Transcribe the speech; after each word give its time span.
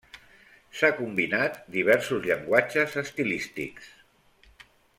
S'ha 0.77 0.89
combinat 0.99 1.59
diversos 1.75 2.25
llenguatges 2.29 2.97
estilístics. 3.03 3.93